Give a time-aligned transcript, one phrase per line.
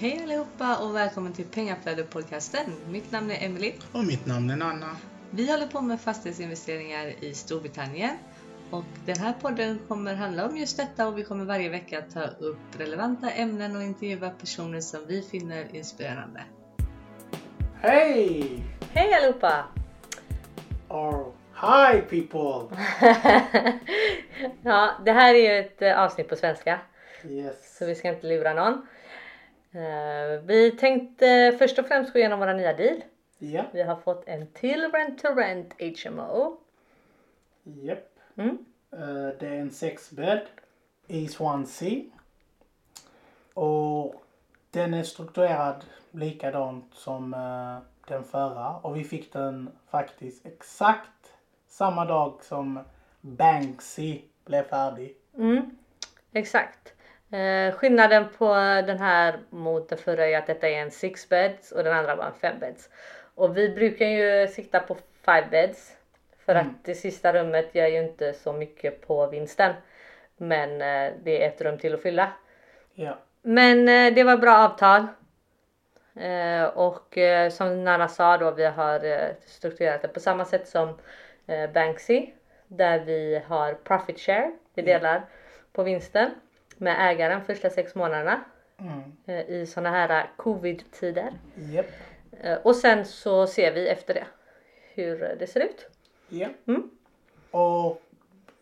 [0.00, 2.72] Hej allihopa och välkommen till Pengaflödet-podcasten.
[2.90, 3.72] Mitt namn är Emily.
[3.92, 4.96] Och mitt namn är Nanna.
[5.30, 8.16] Vi håller på med fastighetsinvesteringar i Storbritannien.
[8.70, 12.22] Och den här podden kommer handla om just detta och vi kommer varje vecka ta
[12.22, 16.40] upp relevanta ämnen och intervjua personer som vi finner inspirerande.
[17.80, 18.62] Hej!
[18.92, 19.64] Hej allihopa!
[20.88, 22.76] Or hi people!
[24.62, 26.80] ja, det här är ju ett eh, avsnitt på svenska
[27.30, 27.78] Yes.
[27.78, 28.86] så vi ska inte lura någon.
[29.72, 33.02] Eh, Vi tänkte först och främst gå igenom våra nya deal.
[33.38, 36.56] Ja, Vi har fått en till Rent to Rent HMO.
[37.64, 38.18] japp.
[38.36, 38.58] Mm.
[38.92, 40.42] Eh, det är en sexbädd
[41.06, 42.02] i Swansea.
[43.54, 44.22] Och
[44.70, 48.76] den är strukturerad likadant som eh, den förra.
[48.76, 51.32] Och vi fick den faktiskt exakt
[51.68, 52.80] samma dag som
[53.20, 55.16] Banksy blev färdig.
[55.36, 55.70] Mm,
[56.32, 56.92] exakt.
[57.30, 58.54] Eh, skillnaden på
[58.86, 62.16] den här mot den förra är att detta är en six beds och den andra
[62.16, 62.90] var en fem beds.
[63.34, 65.96] Och vi brukar ju sikta på five beds
[66.46, 66.66] för Mm.
[66.66, 69.74] att det sista rummet gör ju inte så mycket på vinsten.
[70.36, 72.32] Men eh, det är ett rum till att fylla.
[72.94, 75.06] Ja, Men eh, det var bra avtal.
[76.20, 80.68] Eh, och eh, som Nanna sa då, vi har eh, strukturerat det på samma sätt
[80.68, 80.98] som
[81.74, 82.30] Banksy.
[82.66, 85.22] Där vi har profit share, vi delar
[85.72, 86.30] på vinsten
[86.78, 88.44] med ägaren första sex månaderna
[88.78, 89.12] mm.
[89.26, 91.32] eh, i sådana här covid-tider.
[91.54, 91.86] japp.
[92.40, 94.26] Eh, och sen så ser vi efter det
[94.94, 95.86] hur det ser ut.
[96.28, 96.48] Ja.
[96.66, 96.90] Mm.
[97.50, 98.02] Och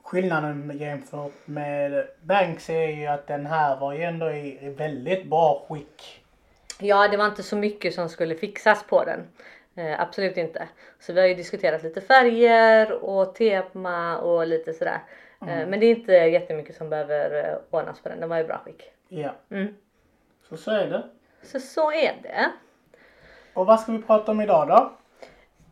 [0.02, 5.26] skillnaden jämfört med Banks är ju att den här var ju ändå i i väldigt
[5.26, 6.24] bra skick.
[6.80, 9.26] Ja, det var inte så mycket som skulle fixas på den.
[9.76, 10.68] Eh, absolut inte.
[11.00, 15.00] Så vi har ju diskuterat lite färger och tema och lite sådär.
[15.40, 18.20] Eh, men det är inte jättemycket som behöver eh, ordnas på den.
[18.20, 18.82] Den var i bra skick.
[19.08, 19.74] Ja, Mm.
[20.48, 21.02] så så är det.
[21.42, 22.50] Så så är det.
[23.54, 24.92] Och vad ska vi prata om idag då?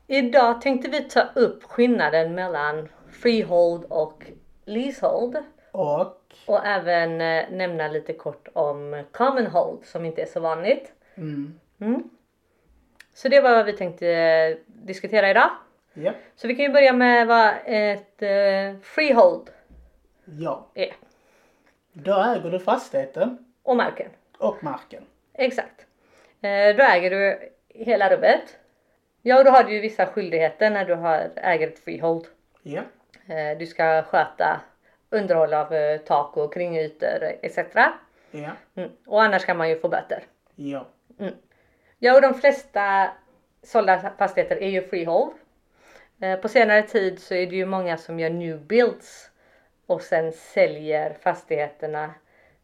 [0.06, 4.24] Idag tänkte vi ta upp skillnaden mellan freehold och
[4.64, 5.36] leasehold.
[5.72, 10.92] Och Och även eh, nämna lite kort om common hold som inte är så vanligt.
[11.14, 12.10] mm, Mm.
[13.14, 15.50] Så det var vad vi tänkte diskutera idag.
[15.94, 19.50] ja, Så vi kan ju börja med vad ett eh, freehold
[20.24, 20.66] ja.
[20.74, 20.92] är.
[21.92, 24.10] Då äger du fastigheten Och marken.
[24.38, 25.04] och marken.
[25.32, 25.86] Exakt.
[26.40, 28.58] Eh, då äger du hela rummet.
[29.22, 32.26] Ja, och då har du ju vissa skyldigheter när du har, äger ett freehold.
[32.62, 32.82] Ja,
[33.28, 34.60] Eh, du ska sköta
[35.10, 37.58] underhåll av eh, tak och kringytor etc.
[38.30, 38.90] ja, Mm.
[39.06, 40.22] Och annars kan man ju få böter.
[40.54, 40.86] ja,
[41.98, 43.10] Ja, och de flesta
[43.62, 45.32] sålda fastigheter är ju freehold.
[46.20, 49.30] Eh, på senare tid så är det ju många som gör new builds
[49.86, 52.14] och sen säljer fastigheterna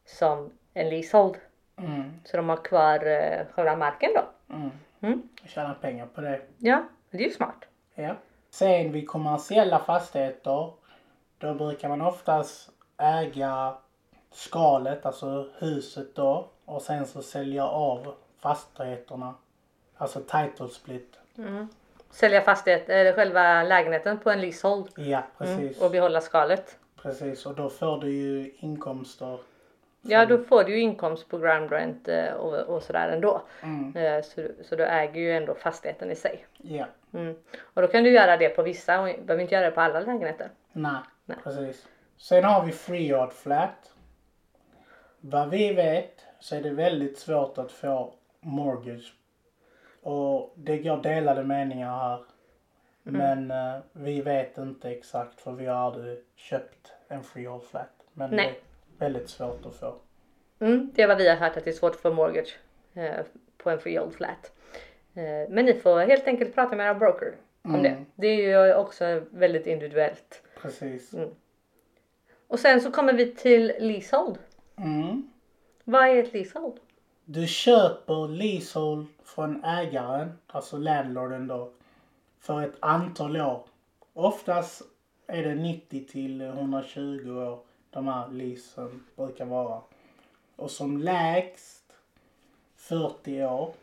[0.07, 1.37] som en leasehold.
[1.79, 4.55] mm, Så de har kvar eh, själva marken då.
[4.55, 4.71] mm.
[5.03, 5.29] Mm.
[5.47, 6.41] Tjäna pengar på det.
[6.59, 7.65] Ja, det är ju smart.
[7.95, 8.15] Ja.
[8.51, 10.73] Sen vid kommersiella fastigheter,
[11.39, 13.75] då brukar man oftast äga
[14.31, 16.49] skalet, alltså huset då.
[16.65, 19.35] Och sen så sälja av fastigheterna.
[19.97, 21.17] Alltså title split.
[22.11, 25.81] Sälja fastighet, eller själva lägenheten på en leasehold Ja, precis.
[25.83, 26.79] och behålla skalet.
[27.03, 29.39] Precis, och då får du ju inkomster.
[30.03, 33.43] Ja, då får du ju inkomst på ground rent eh, och, och sådär ändå.
[33.63, 33.97] Mm.
[33.97, 36.47] Eh, Så, så du äger ju ändå fastigheten i sig.
[36.57, 37.37] Ja, Mm.
[37.75, 40.01] Och då kan du göra det på vissa och behöver inte göra det på alla
[40.01, 40.51] lägenheter.
[40.73, 40.93] nej,
[41.25, 41.39] Nej.
[41.45, 41.87] precis.
[42.17, 43.93] Sen har vi freehold flat.
[45.21, 49.15] Vad vi vet så är det väldigt svårt att få mortgage.
[50.03, 52.21] Och det går delade meningar här.
[53.03, 58.07] Men eh, vi vet inte exakt för vi har aldrig köpt en freehold flat.
[58.13, 58.61] Men Nej.
[58.99, 59.95] det är väldigt svårt att få.
[60.59, 62.59] Mm, det är vad vi har hört att det är svårt att få mortgage
[62.95, 63.21] eh,
[63.59, 64.53] på en freehold flat.
[65.15, 67.83] Eh, men ni får helt enkelt prata med era broker om Mm.
[67.83, 68.05] det.
[68.15, 70.43] Det är ju också väldigt individuellt.
[70.63, 71.15] Precis.
[72.49, 74.39] Och sen så kommer vi till leasehold.
[74.77, 75.31] Mm.
[75.85, 76.81] Vad är ett leasehold?
[77.25, 81.73] Du köper leasehold från ägaren, alltså landlorden då,
[82.41, 83.65] för ett antal år.
[84.13, 84.83] Oftast
[85.27, 87.59] är det 90 till 120 år
[87.91, 89.81] de här leasen brukar vara.
[90.57, 91.93] Och som lägst
[92.77, 93.75] 40 år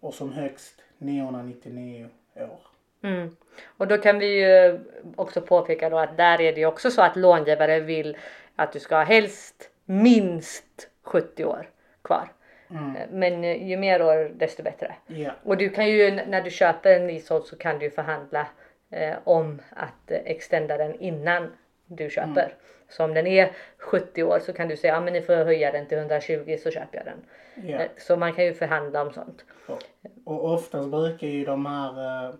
[0.00, 2.60] och som högst 999 år.
[3.02, 3.36] Mm.
[3.64, 4.80] Och då kan vi ju
[5.16, 8.16] också påpeka då att där är det ju också så att långivare vill
[8.56, 11.70] att du ska ha helst minst 70 år
[12.02, 12.32] kvar.
[12.72, 12.96] Mm.
[12.96, 14.94] Eh, Men eh, ju mer år desto bättre.
[15.06, 18.46] Ja, Och du kan ju när du köper en leasehold så kan du förhandla
[18.90, 21.52] eh, om att eh, extenda den innan
[21.86, 22.54] du köper.
[22.88, 25.72] Så om den är 70 år så kan du säga, ja men ni får höja
[25.72, 27.70] den till 120 så köper jag den.
[27.80, 29.44] Eh, Så man kan ju förhandla om sånt.
[29.66, 29.78] Och,
[30.24, 32.34] och oftast brukar ju de här eh,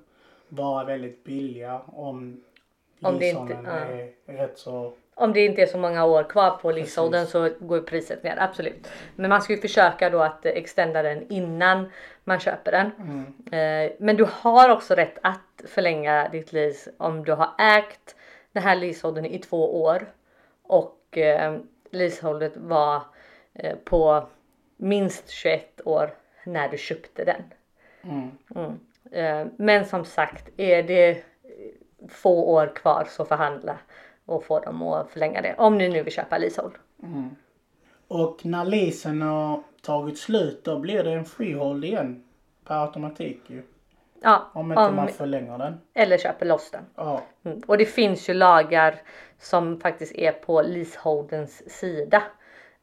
[0.49, 2.43] vara väldigt billiga om
[3.03, 3.65] Om det inte- leaseåldern
[4.27, 4.33] ja.
[4.33, 4.93] är rätt så...
[5.15, 8.89] Om det inte är så många år kvar på leaseåldern så går priset ner, absolut.
[9.17, 11.91] Men man ska ju försöka då att extenda den innan
[12.25, 12.87] man köper den.
[13.53, 18.17] Eh, Men du har också rätt att förlänga ditt lease om du har ägt
[18.53, 20.07] den här leaseholdern i två år
[20.63, 21.59] och eh,
[21.91, 23.03] leaseholdet var
[23.55, 24.29] eh, på
[24.77, 26.15] minst 21 år
[26.45, 27.43] när du köpte den.
[28.03, 28.31] Mm.
[28.55, 29.51] Mm.
[29.57, 31.25] Men som sagt, är det
[32.09, 33.79] få år kvar så förhandla
[34.33, 35.55] och få dem att förlänga det.
[35.59, 36.73] Om ni nu vill köpa leasehold.
[38.09, 42.25] Och när leasen har tagit slut då blir det en freehold igen.
[42.65, 43.63] Per automatik ju.
[44.23, 45.81] Ja, Om inte om, man förlänger den.
[45.95, 46.85] eller köper loss den.
[46.95, 47.23] Ja.
[47.45, 47.61] Mm.
[47.67, 49.03] Och det finns ju lagar
[49.39, 52.23] som faktiskt är på leaseholdens sida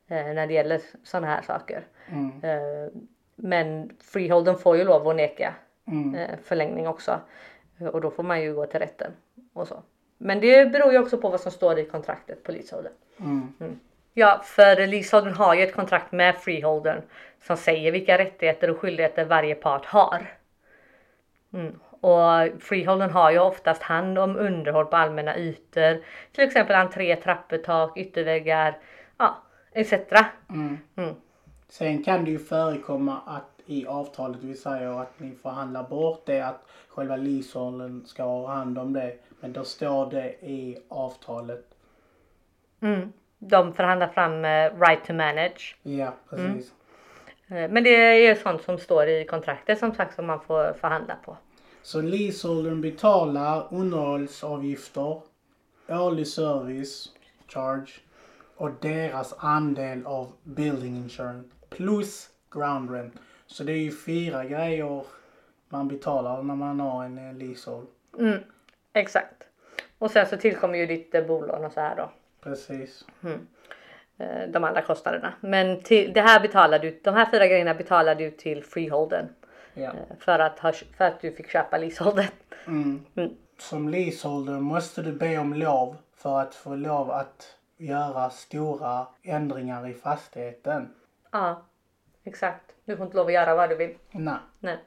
[0.07, 1.83] eh, när det gäller sådana här saker.
[2.07, 2.43] Mm.
[2.43, 2.91] Eh,
[3.35, 5.53] men freeholden får ju lov att neka
[5.87, 6.15] Mm.
[6.15, 7.19] eh, förlängning också.
[7.93, 9.11] Och då får man ju gå till rätten
[9.53, 9.83] och så.
[10.21, 12.91] Men det beror ju också på vad som står i kontraktet på leaseholden.
[13.19, 13.79] Mm.
[14.13, 17.01] Ja, för leaseholdern har ju ett kontrakt med freeholdern
[17.41, 20.33] som säger vilka rättigheter och skyldigheter varje part har.
[21.53, 21.79] Mm.
[22.01, 27.97] Och freeholdern har ju oftast hand om underhåll på allmänna ytor, till exempel entré, trappetak,
[27.97, 28.77] ytterväggar,
[29.17, 29.93] ja, etc.
[30.49, 30.77] Mm.
[30.95, 31.15] Mm.
[31.69, 36.41] Sen kan det ju förekomma att i avtalet vi säger att ni förhandlar bort det
[36.41, 39.13] att själva leaseholdern ska ha hand om det.
[39.39, 41.65] Men då står det i avtalet.
[42.81, 43.13] Mm.
[43.39, 45.75] De förhandlar fram eh, right to manage.
[45.83, 46.73] Ja, precis.
[47.47, 47.89] Eh, Men det
[48.27, 51.37] är sånt som står i kontraktet som sagt som man får förhandla på.
[51.81, 55.21] Så leaseholdern betalar underhållsavgifter,
[55.87, 57.09] årlig service,
[57.47, 57.91] charge
[58.55, 63.13] och deras andel av building insurance plus ground rent.
[63.51, 65.03] Så det är ju fyra grejer
[65.69, 67.87] man betalar när man har en eh, leasehold.
[68.19, 68.39] Mm.
[68.93, 69.43] Exakt.
[69.97, 72.09] Och sen så tillkommer ju ditt eh, bolån och så här då.
[72.43, 73.05] Precis.
[74.17, 75.33] eh, de andra kostnaderna.
[75.41, 79.29] Men till, det här betalar du, de här fyra grejerna betalar du till freeholden.
[79.73, 79.83] Ja.
[79.83, 82.25] eh, För att, ha, för att du fick köpa leaseholden.
[82.67, 83.05] Mm.
[83.15, 83.31] Mm.
[83.57, 89.87] Som leaseholder måste du be om lov för att få lov att göra stora ändringar
[89.87, 90.93] i fastigheten.
[91.31, 91.61] Ja,
[92.23, 92.71] exakt.
[92.85, 93.97] Du får inte lov att göra vad du vill.
[94.11, 94.37] Nej.
[94.59, 94.77] Nej.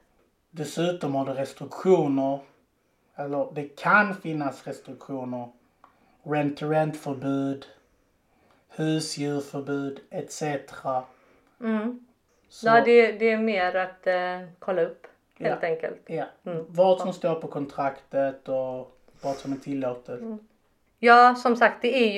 [0.51, 2.39] Dessutom har du restriktioner.
[3.15, 5.49] Eller det kan finnas restriktioner.
[6.23, 7.65] Rent-to-rent-förbud.
[8.75, 10.41] Husdjurförbud etc.
[11.61, 12.05] Mm.
[12.49, 15.07] Så, Ja, det, det är mer att eh, kolla upp
[15.39, 15.67] helt Ja.
[15.69, 16.01] enkelt.
[16.05, 16.25] ja.
[16.45, 16.65] Mm.
[16.69, 20.19] Vad som står på kontraktet och vad som är tillåtet.
[20.21, 20.39] Mm.
[20.99, 22.11] Ja, som sagt, det är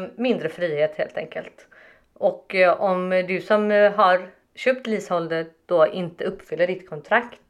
[0.00, 1.66] ju mindre frihet helt enkelt.
[2.14, 7.40] Och eh, om du som eh, har köpt leaseholdet då inte uppfyller ditt kontrakt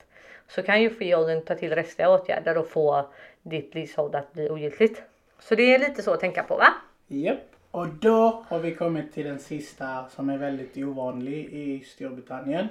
[0.49, 3.07] så kan ju freeholden ta till rättsliga åtgärder och få
[3.43, 5.03] ditt leasehold att bli ogiltigt.
[5.39, 6.69] Så det är lite så att tänka på va?
[7.09, 7.39] Japp.
[7.71, 12.69] Och då har vi kommit till den sista som är väldigt ovanlig i Storbritannien.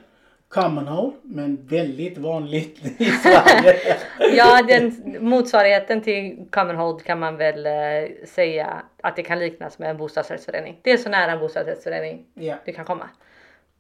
[0.48, 3.98] Common hold, men väldigt vanligt i Sverige.
[4.34, 9.80] Ja, den motsvarigheten till common hold kan man väl eh, säga att det kan liknas
[9.80, 10.80] med en bostadsrättsförening.
[10.82, 12.56] Det är så nära en bostadsrättsförening ja.
[12.66, 13.10] det kan komma.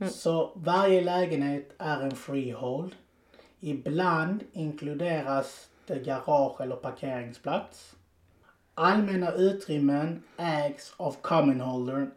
[0.09, 2.95] Så varje lägenhet är en freehold.
[3.59, 7.95] Ibland inkluderas det garage eller parkeringsplats.
[8.73, 12.11] Allmänna utrymmen ägs av commonholdern.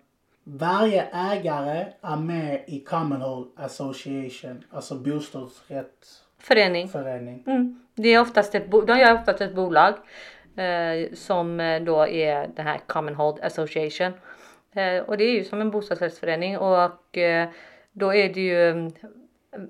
[0.44, 6.88] Varje ägare är med i Common Hold Association, alltså bostadsrättsförening.
[6.88, 7.44] Förening.
[7.47, 7.80] Mm.
[7.94, 9.94] Det är oftast ett, de gör oftast ett bolag
[10.56, 14.12] eh, som eh, då är det här Common Hold Association.
[14.73, 17.49] Eh, och det är ju som en bostadsrättsförening och eh,
[17.94, 18.92] då är det ju mm,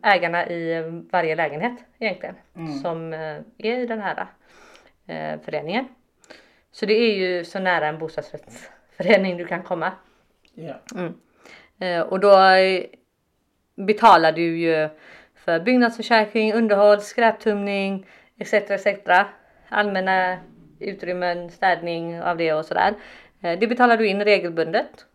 [0.02, 2.34] ägarna i eh, varje lägenhet egentligen
[2.82, 4.26] som eh, är i den här
[5.06, 5.88] eh, föreningen.
[6.72, 9.92] Så det är ju så nära en bostadsrättsförening du kan komma.
[10.54, 10.74] Ja.
[11.86, 12.36] Eh, och då
[13.74, 14.88] betalar du ju
[15.34, 18.06] för byggnadsförsäkring, underhåll, skräptumning
[18.38, 18.52] etc.
[18.54, 19.08] etc.
[19.68, 20.38] Allmänna
[20.80, 22.94] utrymmen, städning av det och sådär.
[23.42, 25.06] Eh, det betalar du in regelbundet.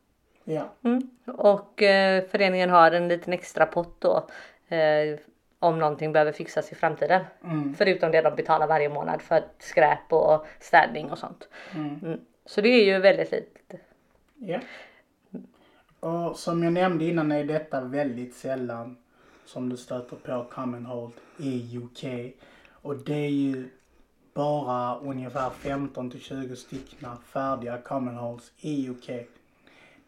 [0.50, 0.70] Ja.
[0.84, 1.10] Mm.
[1.26, 4.28] Och eh, föreningen har en liten extra pott då
[4.76, 5.20] eh,
[5.60, 7.22] om någonting behöver fixas i framtiden.
[7.44, 7.76] Mm.
[7.76, 11.50] Förutom det de betalar varje månad för skräp och städning och sånt.
[11.76, 12.00] Mm.
[12.04, 12.20] Mm.
[12.46, 13.82] Så det är ju väldigt litet.
[14.36, 14.60] Ja.
[16.00, 18.98] Och som jag nämnde innan är detta väldigt sällan
[19.46, 22.34] som du stöter på common hold i UK.
[22.72, 23.70] Och det är ju
[24.34, 29.10] bara ungefär 15 till 20 stycken färdiga common holes i UK.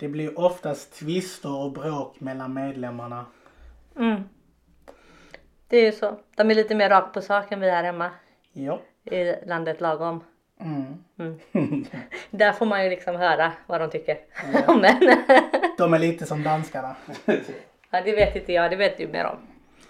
[0.02, 3.26] Det blir oftast tvister och bråk mellan medlemmarna.
[3.98, 4.24] Mm.
[5.68, 6.20] Det är ju så.
[6.36, 8.10] De är lite mer rakt på sak än vi här hemma
[8.54, 8.80] Ja.
[9.06, 10.24] i landet lagom.
[10.62, 11.04] Mm.
[11.20, 11.40] Mm.
[12.32, 14.18] Där får man ju liksom höra vad de tycker
[14.68, 15.00] om en.
[15.78, 16.96] De är lite som danskarna.
[17.92, 19.38] ja, det vet inte jag, det vet du mer om.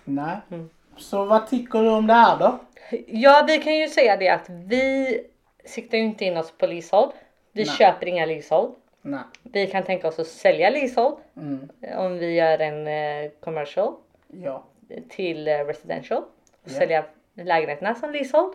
[0.04, 0.38] Nej.
[0.52, 0.70] Mm.
[0.98, 2.60] Så vad tycker du om det här då?
[3.08, 5.20] Ja, vi kan ju säga det att vi
[5.66, 7.12] siktar ju inte in oss på leasehold.
[7.52, 7.76] Vi Nej.
[7.76, 8.76] köper inga leasehold.
[9.02, 9.24] Nej.
[9.44, 11.70] Vi kan tänka oss att sälja leasehold Mm.
[11.98, 13.94] om vi gör en eh, commercial
[14.28, 14.64] Ja.
[15.10, 16.30] till eh, residential och
[16.64, 16.70] Ja.
[16.74, 18.54] sälja lägenheterna som leasehold.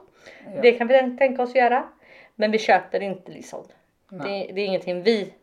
[0.54, 0.60] Ja.
[0.62, 1.88] Det kan vi tänka oss göra.
[2.34, 3.68] Men vi köper inte leasehold.
[4.08, 4.18] Det,
[4.52, 5.34] det är ingenting vi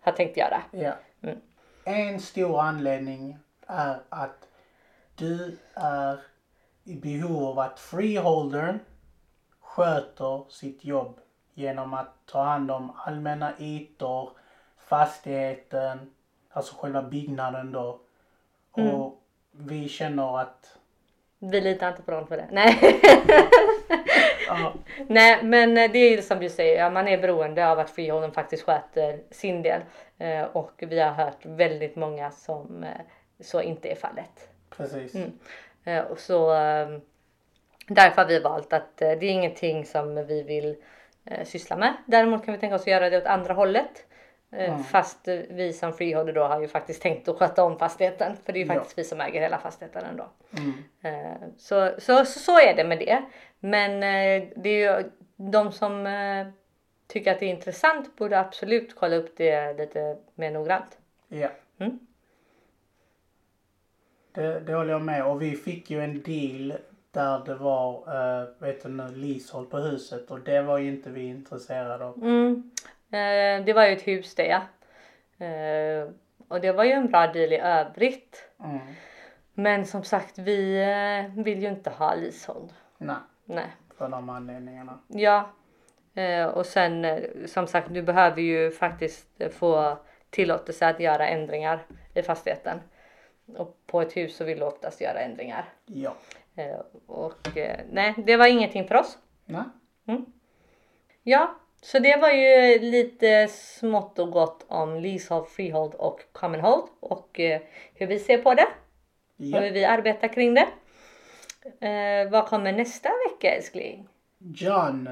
[0.00, 0.62] har tänkt göra.
[0.70, 0.92] Ja.
[1.22, 1.38] Mm.
[1.84, 3.36] En stor anledning
[3.66, 4.48] är att
[5.14, 6.18] du är
[6.84, 8.78] i behov av att freeholdern
[9.60, 11.20] sköter sitt jobb
[11.54, 14.30] genom att ta hand om allmänna ytor,
[14.90, 16.10] fastigheten,
[16.50, 18.00] alltså själva byggnaden då.
[18.76, 18.94] Mm.
[18.94, 20.78] Och vi känner att
[21.38, 22.48] Vi litar inte på dem för det.
[22.50, 23.00] Nej.
[24.48, 24.74] ja,
[25.06, 28.62] Nej men det är ju som du säger, man är beroende av att freeholden faktiskt
[28.62, 29.80] sköter sin del.
[30.18, 33.00] Eh, och vi har hört väldigt många som eh,
[33.40, 34.48] så inte är fallet.
[34.70, 35.14] precis.
[35.14, 35.32] Mm.
[35.84, 36.88] Eh, och så eh,
[37.86, 40.76] därför har vi valt att det är ingenting som vi vill
[41.44, 41.94] syssla med.
[42.06, 44.06] Däremot kan vi tänka oss att göra det åt andra hållet.
[44.52, 44.84] Eh, Mm.
[44.84, 48.36] Fast vi som freeholder då har ju faktiskt tänkt att sköta om fastigheten.
[48.44, 48.74] För det är ju Ja.
[48.74, 50.28] faktiskt vi som äger hela fastigheten ändå.
[50.58, 50.72] Mm.
[51.02, 53.22] Eh, Så, så, så, är det med det.
[53.60, 56.08] Men eh, det är ju de som
[57.06, 60.98] tycker att det är intressant borde absolut kolla upp det lite mer noggrant.
[61.28, 61.48] Ja.
[61.78, 61.98] Mm.
[64.32, 66.78] Det, det håller jag med och vi fick ju en deal
[67.10, 67.98] där det var,
[68.42, 72.16] uh, vet du nu, leasehold på huset och det var ju inte vi intresserade av.
[72.22, 72.70] Mm.
[73.10, 74.60] Eh, Det var ju ett hus det.
[75.38, 76.08] Eh,
[76.48, 78.50] Och det var ju en bra deal i övrigt.
[78.64, 78.78] Mm.
[79.54, 82.72] Men som sagt vi eh, vill ju inte ha leasehold.
[82.98, 83.66] Nej, Nej.
[83.98, 84.98] för de anledningarna.
[85.08, 85.50] Ja.
[86.14, 89.98] Eh, Och sen eh, som sagt du behöver ju faktiskt få
[90.30, 92.80] tillåtelse att göra ändringar i fastigheten.
[93.56, 95.64] Och på ett hus så vill du oftast göra ändringar.
[95.86, 96.14] Ja.
[97.06, 97.48] Och
[97.90, 99.18] nej, det var ingenting för oss.
[99.44, 99.64] Nej.
[101.22, 106.88] Ja, så det var ju lite smått och gott om leasehold, freehold och common hold
[107.00, 107.60] och eh,
[107.94, 108.62] hur vi ser på det
[109.36, 109.60] och Ja.
[109.60, 110.68] hur vi arbetar kring det.
[111.86, 114.08] Eh, vad kommer nästa vecka älskling?
[114.38, 115.08] John.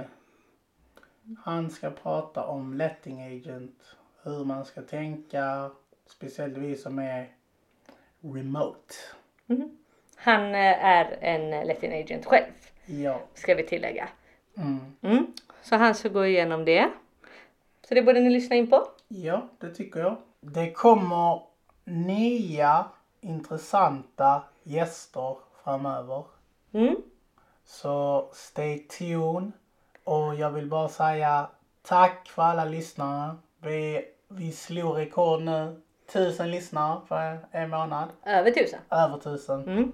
[1.44, 3.82] Han ska prata om letting agent.
[4.22, 5.70] Hur man ska tänka.
[6.06, 7.26] Speciellt vi som är
[8.22, 8.94] remote.
[10.16, 12.52] Han eh, är en letting agent själv
[12.86, 13.20] Ja.
[13.34, 14.08] ska vi tillägga.
[14.56, 14.96] Mm.
[15.02, 15.26] Mm.
[15.68, 16.90] Så han ska gå igenom det.
[17.88, 18.88] Så det borde ni lyssna in på.
[19.08, 20.16] Ja, det tycker jag.
[20.40, 21.42] Det kommer
[21.84, 22.84] nya
[23.20, 26.24] intressanta gäster framöver.
[26.72, 26.96] Mm.
[27.64, 29.52] Så stay tuned.
[30.04, 31.48] Och jag vill bara säga
[31.82, 33.36] tack för alla lyssnare.
[33.62, 35.80] Vi, vi slog rekord nu.
[36.12, 38.08] Tusen lyssnare för en månad.
[38.26, 38.80] Över tusen.
[38.90, 39.68] Över tusen.
[39.68, 39.92] Mm.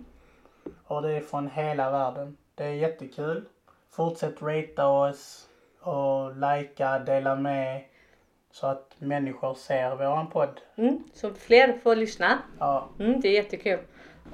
[0.84, 2.36] Och det är från hela världen.
[2.54, 3.44] Det är jättekul.
[3.90, 5.48] Fortsätt ratea oss
[5.86, 7.82] och likea, dela med.
[8.50, 10.60] Så att människor ser våran podd.
[10.76, 11.04] Mm.
[11.14, 12.38] Så fler får lyssna.
[12.58, 13.78] Ja, Mm, det är jättekul.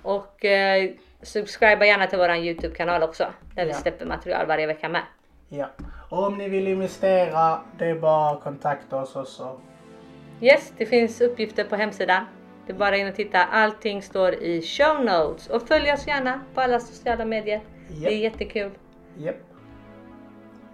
[0.03, 0.91] Och eh,
[1.23, 3.27] subscriba gärna till våran Youtube-kanal också.
[3.55, 3.77] Där vi Ja.
[3.77, 5.03] släpper material varje vecka med.
[5.49, 5.67] ja.
[6.11, 9.61] Och om ni vill investera, det är bara att kontakta oss också.
[10.41, 12.25] Yes, det finns uppgifter på hemsidan.
[12.67, 13.45] Det är bara in och titta.
[13.45, 15.49] Allting står i show notes.
[15.51, 17.61] Och följ oss gärna på alla sociala medier.
[17.89, 18.71] Det är jättekul.
[19.19, 19.37] Yep.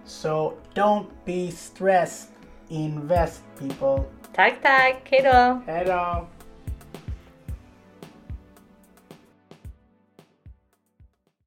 [0.06, 2.30] So don't be stressed.
[2.70, 4.06] Invest people.
[4.32, 5.08] Tack, tack.
[5.10, 5.60] Hejdå.
[5.66, 6.26] Hejdå!